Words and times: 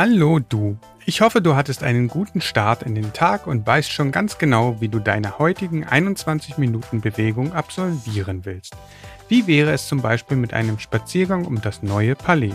Hallo 0.00 0.38
du. 0.38 0.78
Ich 1.06 1.22
hoffe, 1.22 1.42
du 1.42 1.56
hattest 1.56 1.82
einen 1.82 2.06
guten 2.06 2.40
Start 2.40 2.84
in 2.84 2.94
den 2.94 3.12
Tag 3.12 3.48
und 3.48 3.66
weißt 3.66 3.90
schon 3.90 4.12
ganz 4.12 4.38
genau, 4.38 4.80
wie 4.80 4.86
du 4.86 5.00
deine 5.00 5.40
heutigen 5.40 5.82
21 5.82 6.56
Minuten 6.56 7.00
Bewegung 7.00 7.52
absolvieren 7.52 8.44
willst. 8.44 8.76
Wie 9.26 9.48
wäre 9.48 9.72
es 9.72 9.88
zum 9.88 10.00
Beispiel 10.00 10.36
mit 10.36 10.54
einem 10.54 10.78
Spaziergang 10.78 11.46
um 11.46 11.60
das 11.60 11.82
neue 11.82 12.14
Palais? 12.14 12.54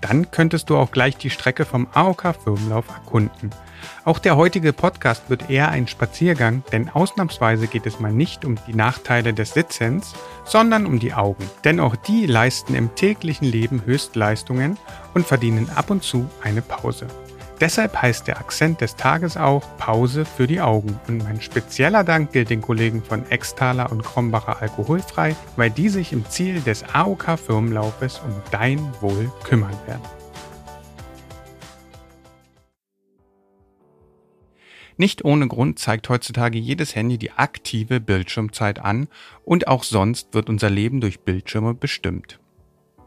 Dann 0.00 0.30
könntest 0.30 0.70
du 0.70 0.76
auch 0.76 0.90
gleich 0.90 1.16
die 1.16 1.30
Strecke 1.30 1.64
vom 1.64 1.88
AOK 1.92 2.34
Firmenlauf 2.44 2.88
erkunden. 2.88 3.50
Auch 4.04 4.18
der 4.18 4.36
heutige 4.36 4.72
Podcast 4.72 5.28
wird 5.28 5.50
eher 5.50 5.68
ein 5.68 5.86
Spaziergang, 5.86 6.62
denn 6.72 6.88
ausnahmsweise 6.88 7.66
geht 7.66 7.86
es 7.86 8.00
mal 8.00 8.12
nicht 8.12 8.44
um 8.44 8.56
die 8.66 8.74
Nachteile 8.74 9.34
des 9.34 9.52
Sitzens, 9.52 10.14
sondern 10.44 10.86
um 10.86 10.98
die 10.98 11.14
Augen. 11.14 11.48
Denn 11.64 11.80
auch 11.80 11.96
die 11.96 12.26
leisten 12.26 12.74
im 12.74 12.94
täglichen 12.94 13.46
Leben 13.46 13.82
Höchstleistungen 13.84 14.78
und 15.14 15.26
verdienen 15.26 15.70
ab 15.74 15.90
und 15.90 16.02
zu 16.02 16.28
eine 16.42 16.62
Pause. 16.62 17.06
Deshalb 17.60 18.00
heißt 18.00 18.28
der 18.28 18.38
Akzent 18.38 18.80
des 18.80 18.94
Tages 18.94 19.36
auch 19.36 19.64
Pause 19.78 20.24
für 20.24 20.46
die 20.46 20.60
Augen. 20.60 20.98
Und 21.08 21.24
mein 21.24 21.40
spezieller 21.40 22.04
Dank 22.04 22.32
gilt 22.32 22.50
den 22.50 22.60
Kollegen 22.60 23.02
von 23.02 23.28
Extaler 23.30 23.90
und 23.90 24.04
Krombacher 24.04 24.62
Alkoholfrei, 24.62 25.34
weil 25.56 25.70
die 25.70 25.88
sich 25.88 26.12
im 26.12 26.24
Ziel 26.26 26.60
des 26.60 26.84
AOK 26.92 27.36
Firmenlaufes 27.36 28.20
um 28.20 28.32
dein 28.52 28.78
Wohl 29.00 29.32
kümmern 29.42 29.76
werden. 29.86 30.02
Nicht 34.96 35.24
ohne 35.24 35.46
Grund 35.46 35.78
zeigt 35.78 36.08
heutzutage 36.08 36.58
jedes 36.58 36.94
Handy 36.94 37.18
die 37.18 37.30
aktive 37.32 38.00
Bildschirmzeit 38.00 38.80
an 38.80 39.08
und 39.44 39.68
auch 39.68 39.84
sonst 39.84 40.34
wird 40.34 40.48
unser 40.48 40.70
Leben 40.70 41.00
durch 41.00 41.20
Bildschirme 41.20 41.74
bestimmt. 41.74 42.40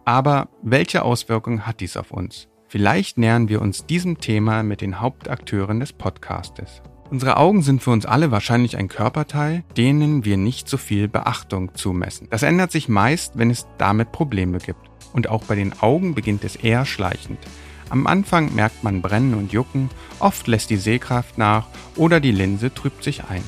Aber 0.06 0.50
welche 0.62 1.04
Auswirkungen 1.04 1.66
hat 1.68 1.80
dies 1.82 1.98
auf 1.98 2.12
uns? 2.12 2.48
Vielleicht 2.72 3.18
nähern 3.18 3.50
wir 3.50 3.62
uns 3.62 3.86
diesem 3.86 4.20
Thema 4.20 4.64
mit 4.64 4.80
den 4.80 5.02
Hauptakteuren 5.02 5.82
des 5.82 5.92
Podcastes. 5.92 6.82
Unsere 7.10 7.36
Augen 7.36 7.64
sind 7.64 7.84
für 7.84 7.92
uns 7.92 8.06
alle 8.06 8.32
wahrscheinlich 8.32 8.78
ein 8.78 8.88
Körperteil, 8.88 9.66
denen 9.76 10.24
wir 10.24 10.38
nicht 10.38 10.70
so 10.70 10.78
viel 10.78 11.10
Beachtung 11.10 11.76
zumessen. 11.76 12.30
Das 12.30 12.44
ändert 12.44 12.72
sich 12.72 12.88
meist, 12.88 13.38
wenn 13.38 13.50
es 13.50 13.68
damit 13.78 14.14
Probleme 14.14 14.60
gibt. 14.60 14.90
Und 15.12 15.28
auch 15.28 15.44
bei 15.44 15.56
den 15.56 15.82
Augen 15.82 16.16
beginnt 16.16 16.46
es 16.46 16.56
eher 16.56 16.86
schleichend. 16.86 17.40
Am 17.90 18.08
Anfang 18.08 18.56
merkt 18.56 18.86
man 18.86 19.02
Brennen 19.02 19.34
und 19.34 19.52
Jucken, 19.52 19.90
oft 20.20 20.48
lässt 20.48 20.70
die 20.70 20.78
Sehkraft 20.78 21.38
nach 21.38 21.68
oder 21.98 22.22
die 22.22 22.32
Linse 22.32 22.74
trübt 22.74 23.04
sich 23.04 23.26
ein. 23.26 23.44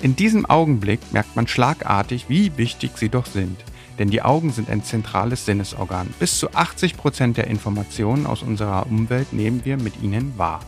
In 0.00 0.16
diesem 0.16 0.46
Augenblick 0.46 1.00
merkt 1.12 1.36
man 1.36 1.46
schlagartig, 1.46 2.30
wie 2.30 2.56
wichtig 2.56 2.92
sie 2.96 3.10
doch 3.10 3.26
sind. 3.26 3.62
Denn 3.98 4.10
die 4.10 4.22
Augen 4.22 4.50
sind 4.50 4.70
ein 4.70 4.82
zentrales 4.82 5.44
Sinnesorgan. 5.44 6.08
Bis 6.18 6.38
zu 6.38 6.54
80 6.54 6.96
Prozent 6.96 7.36
der 7.36 7.46
Informationen 7.46 8.26
aus 8.26 8.42
unserer 8.42 8.86
Umwelt 8.86 9.32
nehmen 9.32 9.64
wir 9.64 9.76
mit 9.76 10.02
ihnen 10.02 10.36
wahr. 10.38 10.60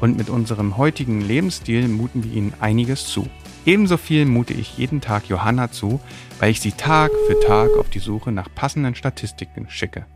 Und 0.00 0.16
mit 0.16 0.28
unserem 0.28 0.76
heutigen 0.76 1.20
Lebensstil 1.20 1.88
muten 1.88 2.22
wir 2.22 2.32
ihnen 2.32 2.54
einiges 2.60 3.06
zu. 3.08 3.28
Ebenso 3.66 3.96
viel 3.96 4.24
mute 4.24 4.54
ich 4.54 4.78
jeden 4.78 5.00
Tag 5.00 5.28
Johanna 5.28 5.70
zu, 5.70 6.00
weil 6.38 6.50
ich 6.50 6.60
sie 6.60 6.72
Tag 6.72 7.10
für 7.26 7.40
Tag 7.40 7.70
auf 7.78 7.90
die 7.90 7.98
Suche 7.98 8.32
nach 8.32 8.48
passenden 8.54 8.94
Statistiken 8.94 9.66
schicke. 9.68 10.06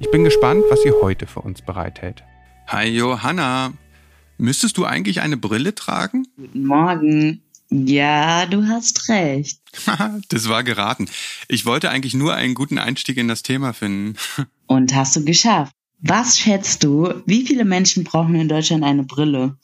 Ich 0.00 0.10
bin 0.10 0.24
gespannt, 0.24 0.64
was 0.70 0.82
sie 0.82 0.92
heute 1.02 1.26
für 1.26 1.40
uns 1.40 1.62
bereithält. 1.62 2.24
Hi 2.66 2.86
Johanna, 2.86 3.72
müsstest 4.36 4.76
du 4.76 4.84
eigentlich 4.84 5.20
eine 5.20 5.36
Brille 5.36 5.74
tragen? 5.74 6.26
Guten 6.36 6.66
Morgen. 6.66 7.42
Ja, 7.70 8.46
du 8.46 8.66
hast 8.66 9.08
recht. 9.08 9.60
das 10.28 10.48
war 10.48 10.64
geraten. 10.64 11.08
Ich 11.48 11.66
wollte 11.66 11.90
eigentlich 11.90 12.14
nur 12.14 12.34
einen 12.34 12.54
guten 12.54 12.78
Einstieg 12.78 13.18
in 13.18 13.28
das 13.28 13.42
Thema 13.42 13.72
finden. 13.72 14.16
Und 14.66 14.94
hast 14.94 15.16
du 15.16 15.24
geschafft. 15.24 15.72
Was 16.00 16.38
schätzt 16.38 16.84
du, 16.84 17.12
wie 17.26 17.44
viele 17.44 17.64
Menschen 17.64 18.04
brauchen 18.04 18.34
in 18.36 18.48
Deutschland 18.48 18.84
eine 18.84 19.02
Brille? 19.02 19.56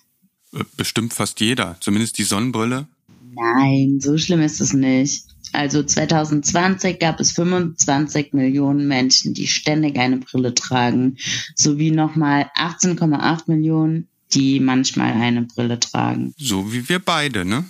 Äh, 0.53 0.65
bestimmt 0.77 1.15
fast 1.15 1.41
jeder, 1.41 1.77
zumindest 1.81 2.19
die 2.19 2.25
Sonnenbrille. 2.25 2.89
Nein, 3.35 4.01
so 4.01 4.19
schlimm 4.19 4.41
ist 4.43 4.61
es 4.61 4.73
nicht. 4.73 5.25
Also 5.53 5.83
2020 5.85 6.99
gab 6.99 7.21
es 7.21 7.33
25 7.33 8.33
Millionen 8.33 8.89
Menschen, 8.89 9.35
die 9.35 9.47
ständig 9.47 9.97
eine 9.99 10.19
Brille 10.19 10.53
tragen, 10.53 11.17
sowie 11.55 11.93
nochmal 11.93 12.51
18,8 12.57 13.45
Millionen, 13.47 14.09
die 14.35 14.61
manchmal 14.61 15.13
eine 15.13 15.43
Brille 15.43 15.81
tragen. 15.81 16.35
So 16.37 16.73
wie 16.73 16.89
wir 16.89 16.99
beide, 16.99 17.45
ne? 17.45 17.65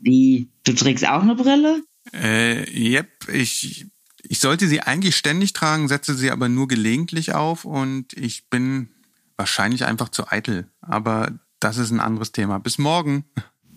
Wie? 0.00 0.48
Du 0.64 0.72
trägst 0.72 1.06
auch 1.06 1.22
eine 1.22 1.34
Brille? 1.34 1.82
Äh, 2.12 2.68
yep, 2.70 3.08
ich, 3.32 3.86
ich 4.22 4.40
sollte 4.40 4.66
sie 4.68 4.80
eigentlich 4.80 5.16
ständig 5.16 5.52
tragen, 5.52 5.88
setze 5.88 6.14
sie 6.14 6.30
aber 6.30 6.48
nur 6.48 6.68
gelegentlich 6.68 7.34
auf 7.34 7.64
und 7.64 8.12
ich 8.14 8.48
bin 8.48 8.88
wahrscheinlich 9.36 9.84
einfach 9.84 10.08
zu 10.08 10.30
eitel. 10.30 10.68
Aber 10.80 11.38
das 11.60 11.78
ist 11.78 11.90
ein 11.90 12.00
anderes 12.00 12.32
Thema. 12.32 12.58
Bis 12.58 12.78
morgen. 12.78 13.24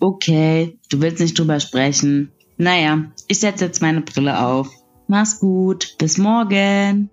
Okay, 0.00 0.78
du 0.90 1.00
willst 1.00 1.20
nicht 1.20 1.38
drüber 1.38 1.60
sprechen. 1.60 2.32
Naja, 2.58 3.10
ich 3.28 3.40
setze 3.40 3.64
jetzt 3.64 3.82
meine 3.82 4.00
Brille 4.00 4.40
auf. 4.40 4.68
Mach's 5.08 5.38
gut, 5.38 5.96
bis 5.98 6.18
morgen. 6.18 7.10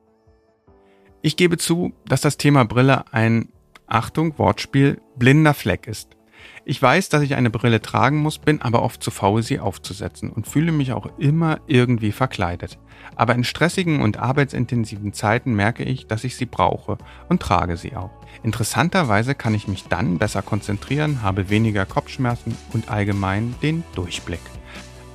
Ich 1.22 1.38
gebe 1.38 1.58
zu, 1.58 1.94
dass 2.06 2.22
das 2.22 2.38
Thema 2.38 2.66
Brille 2.66 3.06
ein, 3.14 3.50
Achtung, 3.94 4.40
Wortspiel, 4.40 5.00
blinder 5.18 5.54
Fleck 5.54 5.86
ist. 5.86 6.18
Ich 6.66 6.82
weiß, 6.82 7.10
dass 7.10 7.22
ich 7.22 7.36
eine 7.36 7.52
Brille 7.52 7.80
tragen 7.80 8.18
muss, 8.18 8.40
bin 8.40 8.60
aber 8.62 8.82
oft 8.82 9.04
zu 9.04 9.12
faul, 9.12 9.44
sie 9.44 9.60
aufzusetzen 9.60 10.32
und 10.32 10.48
fühle 10.48 10.72
mich 10.72 10.94
auch 10.94 11.08
immer 11.20 11.60
irgendwie 11.68 12.12
verkleidet. 12.12 12.80
Aber 13.16 13.36
in 13.36 13.44
stressigen 13.44 14.02
und 14.02 14.18
arbeitsintensiven 14.18 15.14
Zeiten 15.14 15.54
merke 15.54 15.84
ich, 15.84 16.08
dass 16.08 16.24
ich 16.24 16.36
sie 16.36 16.48
brauche 16.48 16.98
und 17.30 17.42
trage 17.42 17.78
sie 17.78 17.96
auch. 17.96 18.10
Interessanterweise 18.42 19.36
kann 19.36 19.54
ich 19.54 19.68
mich 19.68 19.84
dann 19.90 20.18
besser 20.18 20.42
konzentrieren, 20.42 21.22
habe 21.22 21.52
weniger 21.52 21.86
Kopfschmerzen 21.86 22.58
und 22.74 22.90
allgemein 22.90 23.54
den 23.62 23.84
Durchblick. 23.94 24.42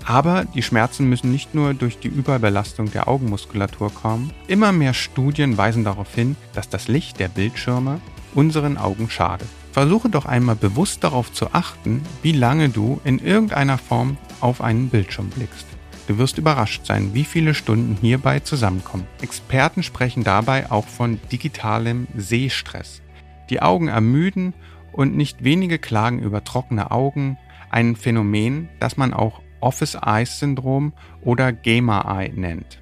Aber 0.04 0.44
die 0.44 0.62
Schmerzen 0.62 1.08
müssen 1.08 1.32
nicht 1.32 1.52
nur 1.52 1.74
durch 1.74 1.98
die 1.98 2.08
Überbelastung 2.08 2.92
der 2.92 3.08
Augenmuskulatur 3.08 3.92
kommen. 3.92 4.32
Immer 4.46 4.70
mehr 4.70 4.94
Studien 4.94 5.58
weisen 5.58 5.82
darauf 5.82 6.14
hin, 6.14 6.36
dass 6.54 6.68
das 6.68 6.86
Licht 6.88 7.18
der 7.18 7.28
Bildschirme 7.28 8.00
unseren 8.38 8.78
Augen 8.78 9.10
schadet. 9.10 9.48
Versuche 9.72 10.08
doch 10.08 10.24
einmal 10.24 10.54
bewusst 10.54 11.02
darauf 11.02 11.32
zu 11.32 11.52
achten, 11.54 12.02
wie 12.22 12.30
lange 12.30 12.68
du 12.68 13.00
in 13.02 13.18
irgendeiner 13.18 13.78
Form 13.78 14.16
auf 14.40 14.60
einen 14.60 14.90
Bildschirm 14.90 15.28
blickst. 15.30 15.66
Du 16.06 16.18
wirst 16.18 16.38
überrascht 16.38 16.86
sein, 16.86 17.14
wie 17.14 17.24
viele 17.24 17.52
Stunden 17.52 17.98
hierbei 18.00 18.38
zusammenkommen. 18.38 19.08
Experten 19.22 19.82
sprechen 19.82 20.22
dabei 20.22 20.70
auch 20.70 20.86
von 20.86 21.18
digitalem 21.32 22.06
Sehstress. 22.16 23.02
Die 23.50 23.60
Augen 23.60 23.88
ermüden 23.88 24.54
und 24.92 25.16
nicht 25.16 25.42
wenige 25.42 25.80
klagen 25.80 26.20
über 26.20 26.44
trockene 26.44 26.92
Augen, 26.92 27.38
ein 27.70 27.96
Phänomen, 27.96 28.68
das 28.78 28.96
man 28.96 29.14
auch 29.14 29.40
Office 29.58 29.98
Eyes 30.00 30.38
Syndrom 30.38 30.92
oder 31.22 31.52
Gamer 31.52 32.04
Eye 32.06 32.32
nennt. 32.32 32.80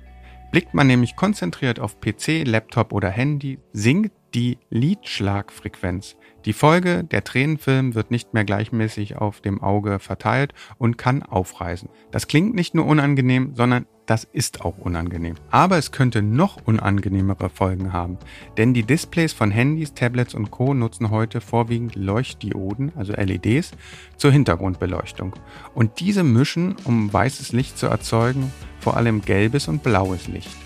Blickt 0.53 0.75
man 0.75 0.87
nämlich 0.87 1.17
konzentriert 1.17 1.81
auf 1.81 1.99
PC, 1.99 2.45
Laptop 2.45 2.93
oder 2.93 3.09
Handy, 3.09 3.59
sinkt 3.73 4.13
die 4.37 4.59
Lidschlagfrequenz. 4.69 6.17
Die 6.45 6.53
Folge, 6.53 7.03
der 7.03 7.25
Tränenfilm 7.25 7.95
wird 7.95 8.11
nicht 8.11 8.35
mehr 8.35 8.45
gleichmäßig 8.45 9.17
auf 9.17 9.41
dem 9.41 9.63
Auge 9.63 9.99
verteilt 9.99 10.53
und 10.77 10.99
kann 10.99 11.23
aufreißen. 11.23 11.89
Das 12.11 12.29
klingt 12.29 12.55
nicht 12.55 12.75
nur 12.75 12.85
unangenehm, 12.85 13.55
sondern 13.55 13.87
das 14.05 14.25
ist 14.25 14.61
auch 14.61 14.77
unangenehm. 14.77 15.37
Aber 15.51 15.79
es 15.79 15.91
könnte 15.91 16.21
noch 16.21 16.59
unangenehmere 16.67 17.49
Folgen 17.49 17.95
haben. 17.95 18.19
Denn 18.59 18.75
die 18.75 18.83
Displays 18.85 19.33
von 19.33 19.51
Handys, 19.51 19.95
Tablets 19.95 20.35
und 20.35 20.51
Co. 20.51 20.75
nutzen 20.75 21.11
heute 21.11 21.41
vorwiegend 21.41 21.97
Leuchtdioden, 21.97 22.93
also 22.95 23.15
LEDs, 23.15 23.73
zur 24.19 24.33
Hintergrundbeleuchtung. 24.33 25.35
Und 25.75 25.99
diese 25.99 26.23
mischen, 26.23 26.77
um 26.85 27.11
weißes 27.11 27.53
Licht 27.53 27.79
zu 27.79 27.87
erzeugen, 27.87 28.53
vor 28.81 28.99
allem 28.99 29.23
gelbes 29.23 29.67
und 29.67 29.83
blaues 29.83 30.29
Licht. 30.29 30.66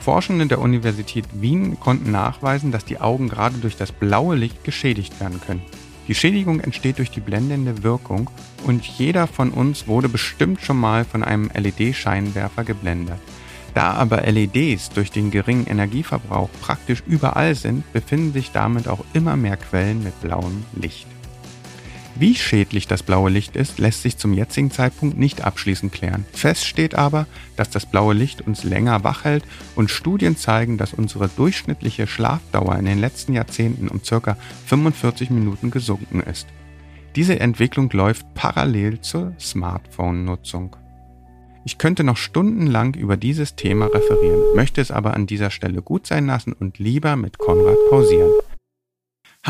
Forschende 0.00 0.46
der 0.46 0.60
Universität 0.60 1.26
Wien 1.34 1.78
konnten 1.78 2.10
nachweisen, 2.10 2.72
dass 2.72 2.84
die 2.84 3.00
Augen 3.00 3.28
gerade 3.28 3.58
durch 3.58 3.76
das 3.76 3.92
blaue 3.92 4.34
Licht 4.34 4.64
geschädigt 4.64 5.20
werden 5.20 5.40
können. 5.40 5.62
Die 6.08 6.14
Schädigung 6.14 6.60
entsteht 6.60 6.98
durch 6.98 7.10
die 7.10 7.20
blendende 7.20 7.82
Wirkung 7.82 8.30
und 8.66 8.84
jeder 8.84 9.26
von 9.26 9.50
uns 9.50 9.86
wurde 9.86 10.08
bestimmt 10.08 10.60
schon 10.60 10.78
mal 10.78 11.04
von 11.04 11.22
einem 11.22 11.50
LED-Scheinwerfer 11.54 12.64
geblendet. 12.64 13.18
Da 13.74 13.92
aber 13.92 14.22
LEDs 14.22 14.90
durch 14.90 15.12
den 15.12 15.30
geringen 15.30 15.66
Energieverbrauch 15.66 16.48
praktisch 16.60 17.04
überall 17.06 17.54
sind, 17.54 17.90
befinden 17.92 18.32
sich 18.32 18.50
damit 18.50 18.88
auch 18.88 19.04
immer 19.12 19.36
mehr 19.36 19.56
Quellen 19.56 20.02
mit 20.02 20.20
blauem 20.20 20.64
Licht. 20.74 21.06
Wie 22.16 22.34
schädlich 22.34 22.86
das 22.86 23.02
blaue 23.02 23.30
Licht 23.30 23.56
ist, 23.56 23.78
lässt 23.78 24.02
sich 24.02 24.16
zum 24.16 24.34
jetzigen 24.34 24.70
Zeitpunkt 24.70 25.18
nicht 25.18 25.42
abschließend 25.42 25.92
klären. 25.92 26.26
Fest 26.32 26.66
steht 26.66 26.94
aber, 26.94 27.26
dass 27.56 27.70
das 27.70 27.86
blaue 27.86 28.14
Licht 28.14 28.42
uns 28.42 28.64
länger 28.64 29.04
wach 29.04 29.24
hält 29.24 29.44
und 29.74 29.90
Studien 29.90 30.36
zeigen, 30.36 30.76
dass 30.76 30.92
unsere 30.92 31.28
durchschnittliche 31.28 32.06
Schlafdauer 32.06 32.76
in 32.76 32.84
den 32.84 32.98
letzten 32.98 33.32
Jahrzehnten 33.32 33.88
um 33.88 34.02
ca. 34.02 34.36
45 34.66 35.30
Minuten 35.30 35.70
gesunken 35.70 36.20
ist. 36.20 36.48
Diese 37.16 37.40
Entwicklung 37.40 37.90
läuft 37.90 38.34
parallel 38.34 39.00
zur 39.00 39.32
Smartphone-Nutzung. 39.38 40.76
Ich 41.64 41.78
könnte 41.78 42.04
noch 42.04 42.16
stundenlang 42.16 42.94
über 42.94 43.16
dieses 43.16 43.54
Thema 43.54 43.86
referieren, 43.86 44.54
möchte 44.54 44.80
es 44.80 44.90
aber 44.90 45.14
an 45.14 45.26
dieser 45.26 45.50
Stelle 45.50 45.82
gut 45.82 46.06
sein 46.06 46.26
lassen 46.26 46.52
und 46.52 46.78
lieber 46.78 47.16
mit 47.16 47.38
Konrad 47.38 47.76
pausieren. 47.90 48.30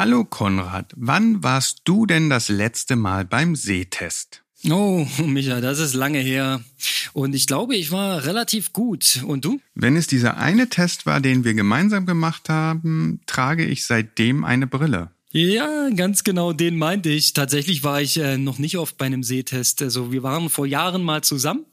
Hallo 0.01 0.25
Konrad, 0.25 0.95
wann 0.97 1.43
warst 1.43 1.83
du 1.85 2.07
denn 2.07 2.31
das 2.31 2.49
letzte 2.49 2.97
Mal 2.97 3.27
beim 3.27 3.55
Sehtest? 3.55 4.43
Oh, 4.71 5.07
Micha, 5.27 5.61
das 5.61 5.79
ist 5.79 5.93
lange 5.93 6.21
her. 6.21 6.65
Und 7.13 7.35
ich 7.35 7.47
glaube, 7.47 7.77
ich 7.77 7.93
war 7.93 8.25
relativ 8.25 8.73
gut. 8.73 9.23
Und 9.27 9.45
du? 9.45 9.61
Wenn 9.75 9.97
es 9.97 10.07
dieser 10.07 10.39
eine 10.39 10.71
Test 10.71 11.05
war, 11.05 11.21
den 11.21 11.45
wir 11.45 11.53
gemeinsam 11.53 12.07
gemacht 12.07 12.49
haben, 12.49 13.21
trage 13.27 13.67
ich 13.67 13.85
seitdem 13.85 14.43
eine 14.43 14.67
Brille. 14.67 15.11
Ja, 15.33 15.91
ganz 15.91 16.25
genau, 16.25 16.55
den 16.55 16.79
meinte 16.79 17.11
ich. 17.11 17.35
Tatsächlich 17.35 17.85
war 17.85 18.01
ich 18.01 18.17
äh, 18.17 18.39
noch 18.39 18.59
nicht 18.59 18.79
oft 18.79 18.97
bei 18.97 19.05
einem 19.05 19.23
Sehtest. 19.23 19.83
Also 19.83 20.13
wir 20.13 20.23
waren 20.23 20.49
vor 20.49 20.65
Jahren 20.65 21.03
mal 21.03 21.23
zusammen. 21.23 21.67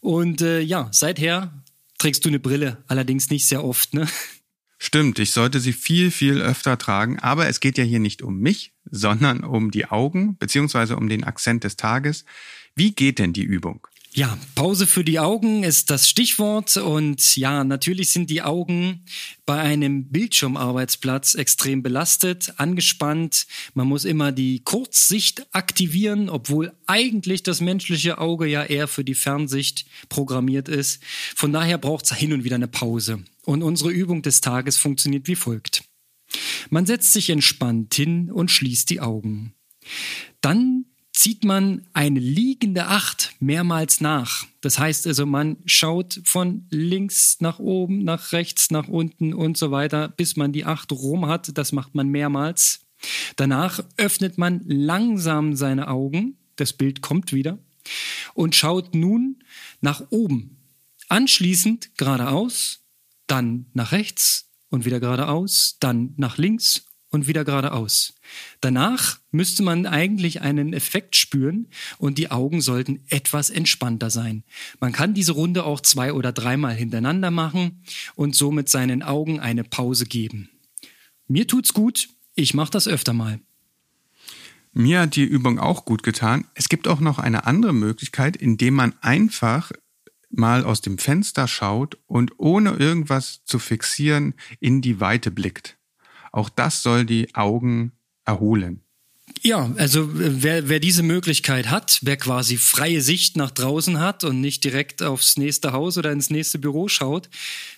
Und 0.00 0.42
äh, 0.42 0.60
ja, 0.60 0.90
seither 0.92 1.52
trägst 1.98 2.24
du 2.24 2.28
eine 2.28 2.38
Brille. 2.38 2.84
Allerdings 2.86 3.30
nicht 3.30 3.48
sehr 3.48 3.64
oft, 3.64 3.94
ne? 3.94 4.06
Stimmt, 4.78 5.18
ich 5.18 5.32
sollte 5.32 5.58
sie 5.58 5.72
viel, 5.72 6.12
viel 6.12 6.40
öfter 6.40 6.78
tragen, 6.78 7.18
aber 7.18 7.48
es 7.48 7.58
geht 7.58 7.78
ja 7.78 7.84
hier 7.84 7.98
nicht 7.98 8.22
um 8.22 8.38
mich, 8.38 8.72
sondern 8.88 9.42
um 9.42 9.72
die 9.72 9.86
Augen 9.86 10.38
beziehungsweise 10.38 10.96
um 10.96 11.08
den 11.08 11.24
Akzent 11.24 11.64
des 11.64 11.76
Tages. 11.76 12.24
Wie 12.76 12.92
geht 12.94 13.18
denn 13.18 13.32
die 13.32 13.42
Übung? 13.42 13.86
Ja, 14.14 14.38
Pause 14.54 14.86
für 14.86 15.04
die 15.04 15.20
Augen 15.20 15.62
ist 15.62 15.90
das 15.90 16.08
Stichwort 16.08 16.76
und 16.78 17.36
ja, 17.36 17.62
natürlich 17.62 18.10
sind 18.10 18.30
die 18.30 18.42
Augen 18.42 19.04
bei 19.44 19.60
einem 19.60 20.08
Bildschirmarbeitsplatz 20.08 21.34
extrem 21.34 21.82
belastet, 21.82 22.54
angespannt. 22.56 23.46
Man 23.74 23.86
muss 23.86 24.04
immer 24.04 24.32
die 24.32 24.60
Kurzsicht 24.64 25.46
aktivieren, 25.54 26.30
obwohl 26.30 26.72
eigentlich 26.86 27.42
das 27.42 27.60
menschliche 27.60 28.18
Auge 28.18 28.46
ja 28.46 28.64
eher 28.64 28.88
für 28.88 29.04
die 29.04 29.14
Fernsicht 29.14 29.86
programmiert 30.08 30.68
ist. 30.68 31.02
Von 31.36 31.52
daher 31.52 31.78
braucht 31.78 32.06
es 32.06 32.14
hin 32.14 32.32
und 32.32 32.44
wieder 32.44 32.56
eine 32.56 32.68
Pause. 32.68 33.22
Und 33.44 33.62
unsere 33.62 33.90
Übung 33.90 34.22
des 34.22 34.40
Tages 34.40 34.78
funktioniert 34.78 35.28
wie 35.28 35.36
folgt. 35.36 35.84
Man 36.70 36.86
setzt 36.86 37.12
sich 37.12 37.30
entspannt 37.30 37.94
hin 37.94 38.30
und 38.30 38.50
schließt 38.50 38.90
die 38.90 39.00
Augen. 39.00 39.54
Dann 40.40 40.86
zieht 41.18 41.42
man 41.42 41.84
eine 41.94 42.20
liegende 42.20 42.86
Acht 42.86 43.34
mehrmals 43.40 44.00
nach. 44.00 44.46
Das 44.60 44.78
heißt 44.78 45.04
also, 45.08 45.26
man 45.26 45.56
schaut 45.66 46.20
von 46.22 46.68
links 46.70 47.38
nach 47.40 47.58
oben, 47.58 48.04
nach 48.04 48.30
rechts, 48.30 48.70
nach 48.70 48.86
unten 48.86 49.34
und 49.34 49.56
so 49.56 49.72
weiter, 49.72 50.10
bis 50.10 50.36
man 50.36 50.52
die 50.52 50.64
Acht 50.64 50.92
rum 50.92 51.26
hat. 51.26 51.58
Das 51.58 51.72
macht 51.72 51.96
man 51.96 52.06
mehrmals. 52.06 52.86
Danach 53.34 53.80
öffnet 53.96 54.38
man 54.38 54.60
langsam 54.64 55.56
seine 55.56 55.88
Augen. 55.88 56.38
Das 56.54 56.72
Bild 56.72 57.00
kommt 57.00 57.32
wieder. 57.32 57.58
Und 58.34 58.54
schaut 58.54 58.94
nun 58.94 59.42
nach 59.80 60.04
oben. 60.10 60.56
Anschließend 61.08 61.96
geradeaus, 61.96 62.84
dann 63.26 63.66
nach 63.72 63.90
rechts 63.90 64.52
und 64.70 64.84
wieder 64.84 65.00
geradeaus, 65.00 65.78
dann 65.80 66.14
nach 66.16 66.38
links 66.38 66.87
und 67.10 67.26
wieder 67.26 67.44
geradeaus. 67.44 68.14
Danach 68.60 69.18
müsste 69.30 69.62
man 69.62 69.86
eigentlich 69.86 70.42
einen 70.42 70.72
Effekt 70.72 71.16
spüren 71.16 71.68
und 71.98 72.18
die 72.18 72.30
Augen 72.30 72.60
sollten 72.60 73.04
etwas 73.08 73.50
entspannter 73.50 74.10
sein. 74.10 74.44
Man 74.80 74.92
kann 74.92 75.14
diese 75.14 75.32
Runde 75.32 75.64
auch 75.64 75.80
zwei 75.80 76.12
oder 76.12 76.32
dreimal 76.32 76.74
hintereinander 76.74 77.30
machen 77.30 77.82
und 78.14 78.34
somit 78.34 78.68
seinen 78.68 79.02
Augen 79.02 79.40
eine 79.40 79.64
Pause 79.64 80.06
geben. 80.06 80.50
Mir 81.26 81.46
tut's 81.46 81.74
gut, 81.74 82.08
ich 82.34 82.54
mache 82.54 82.70
das 82.70 82.88
öfter 82.88 83.12
mal. 83.12 83.40
Mir 84.72 85.00
hat 85.00 85.16
die 85.16 85.24
Übung 85.24 85.58
auch 85.58 85.84
gut 85.84 86.02
getan. 86.02 86.44
Es 86.54 86.68
gibt 86.68 86.88
auch 86.88 87.00
noch 87.00 87.18
eine 87.18 87.46
andere 87.46 87.72
Möglichkeit, 87.72 88.36
indem 88.36 88.74
man 88.74 88.94
einfach 89.00 89.72
mal 90.30 90.64
aus 90.64 90.82
dem 90.82 90.98
Fenster 90.98 91.48
schaut 91.48 91.98
und 92.06 92.32
ohne 92.38 92.72
irgendwas 92.72 93.42
zu 93.44 93.58
fixieren 93.58 94.34
in 94.60 94.82
die 94.82 95.00
Weite 95.00 95.30
blickt. 95.30 95.77
Auch 96.32 96.48
das 96.48 96.82
soll 96.82 97.04
die 97.04 97.34
Augen 97.34 97.92
erholen. 98.24 98.82
Ja, 99.42 99.70
also 99.76 100.08
wer, 100.12 100.68
wer 100.68 100.80
diese 100.80 101.02
Möglichkeit 101.02 101.70
hat, 101.70 102.00
wer 102.02 102.16
quasi 102.16 102.56
freie 102.56 103.00
Sicht 103.00 103.36
nach 103.36 103.50
draußen 103.50 104.00
hat 104.00 104.24
und 104.24 104.40
nicht 104.40 104.64
direkt 104.64 105.02
aufs 105.02 105.36
nächste 105.36 105.72
Haus 105.72 105.96
oder 105.96 106.10
ins 106.10 106.30
nächste 106.30 106.58
Büro 106.58 106.88
schaut, 106.88 107.28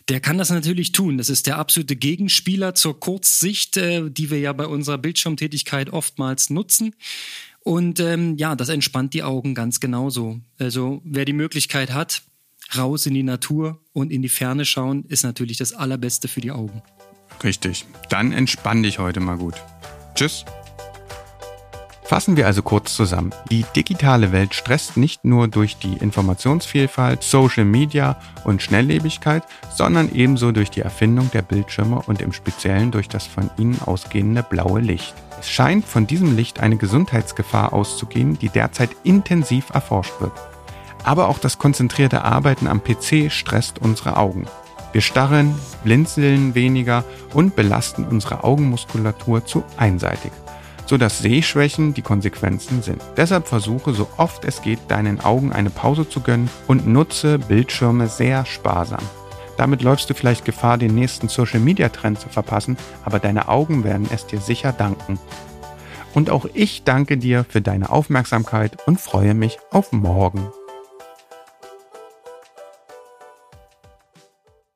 der 0.08 0.20
kann 0.20 0.38
das 0.38 0.50
natürlich 0.50 0.92
tun. 0.92 1.18
Das 1.18 1.28
ist 1.28 1.46
der 1.46 1.58
absolute 1.58 1.96
Gegenspieler 1.96 2.74
zur 2.74 2.98
Kurzsicht, 2.98 3.76
äh, 3.76 4.10
die 4.10 4.30
wir 4.30 4.38
ja 4.38 4.52
bei 4.52 4.66
unserer 4.66 4.98
Bildschirmtätigkeit 4.98 5.90
oftmals 5.90 6.50
nutzen. 6.50 6.94
Und 7.62 8.00
ähm, 8.00 8.36
ja, 8.36 8.56
das 8.56 8.70
entspannt 8.70 9.12
die 9.12 9.22
Augen 9.22 9.54
ganz 9.54 9.80
genauso. 9.80 10.40
Also 10.58 11.02
wer 11.04 11.26
die 11.26 11.34
Möglichkeit 11.34 11.92
hat, 11.92 12.22
raus 12.76 13.06
in 13.06 13.14
die 13.14 13.22
Natur 13.22 13.80
und 13.92 14.12
in 14.12 14.22
die 14.22 14.28
Ferne 14.28 14.64
schauen, 14.64 15.04
ist 15.04 15.24
natürlich 15.24 15.58
das 15.58 15.72
Allerbeste 15.72 16.28
für 16.28 16.40
die 16.40 16.52
Augen. 16.52 16.82
Richtig. 17.42 17.86
Dann 18.08 18.32
entspann 18.32 18.82
dich 18.82 18.98
heute 18.98 19.20
mal 19.20 19.36
gut. 19.36 19.54
Tschüss. 20.14 20.44
Fassen 22.10 22.36
wir 22.36 22.46
also 22.46 22.62
kurz 22.62 22.96
zusammen. 22.96 23.30
Die 23.52 23.64
digitale 23.76 24.32
Welt 24.32 24.52
stresst 24.52 24.96
nicht 24.96 25.24
nur 25.24 25.46
durch 25.46 25.76
die 25.76 25.92
Informationsvielfalt, 25.92 27.22
Social 27.22 27.64
Media 27.64 28.18
und 28.42 28.60
Schnelllebigkeit, 28.62 29.44
sondern 29.72 30.12
ebenso 30.12 30.50
durch 30.50 30.70
die 30.70 30.80
Erfindung 30.80 31.30
der 31.30 31.42
Bildschirme 31.42 32.02
und 32.08 32.20
im 32.20 32.32
Speziellen 32.32 32.90
durch 32.90 33.08
das 33.08 33.28
von 33.28 33.48
ihnen 33.58 33.80
ausgehende 33.86 34.42
blaue 34.42 34.80
Licht. 34.80 35.14
Es 35.38 35.48
scheint 35.48 35.84
von 35.84 36.08
diesem 36.08 36.34
Licht 36.34 36.58
eine 36.58 36.76
Gesundheitsgefahr 36.76 37.72
auszugehen, 37.72 38.36
die 38.40 38.48
derzeit 38.48 38.90
intensiv 39.04 39.70
erforscht 39.70 40.20
wird. 40.20 40.32
Aber 41.04 41.28
auch 41.28 41.38
das 41.38 41.58
konzentrierte 41.58 42.24
Arbeiten 42.24 42.66
am 42.66 42.82
PC 42.82 43.30
stresst 43.30 43.78
unsere 43.78 44.16
Augen. 44.16 44.48
Wir 44.92 45.00
starren, 45.00 45.54
blinzeln 45.84 46.54
weniger 46.54 47.04
und 47.32 47.54
belasten 47.54 48.04
unsere 48.04 48.42
Augenmuskulatur 48.42 49.44
zu 49.44 49.62
einseitig, 49.76 50.32
sodass 50.86 51.20
Sehschwächen 51.20 51.94
die 51.94 52.02
Konsequenzen 52.02 52.82
sind. 52.82 53.00
Deshalb 53.16 53.46
versuche 53.46 53.92
so 53.92 54.08
oft 54.16 54.44
es 54.44 54.62
geht, 54.62 54.80
deinen 54.88 55.20
Augen 55.20 55.52
eine 55.52 55.70
Pause 55.70 56.08
zu 56.08 56.20
gönnen 56.20 56.50
und 56.66 56.88
nutze 56.88 57.38
Bildschirme 57.38 58.08
sehr 58.08 58.44
sparsam. 58.46 59.02
Damit 59.56 59.82
läufst 59.82 60.08
du 60.10 60.14
vielleicht 60.14 60.44
Gefahr, 60.44 60.78
den 60.78 60.94
nächsten 60.94 61.28
Social-Media-Trend 61.28 62.18
zu 62.18 62.28
verpassen, 62.28 62.76
aber 63.04 63.18
deine 63.18 63.48
Augen 63.48 63.84
werden 63.84 64.08
es 64.10 64.26
dir 64.26 64.40
sicher 64.40 64.72
danken. 64.72 65.18
Und 66.14 66.30
auch 66.30 66.46
ich 66.54 66.82
danke 66.82 67.18
dir 67.18 67.44
für 67.48 67.60
deine 67.60 67.90
Aufmerksamkeit 67.90 68.78
und 68.86 69.00
freue 69.00 69.34
mich 69.34 69.58
auf 69.70 69.92
morgen. 69.92 70.50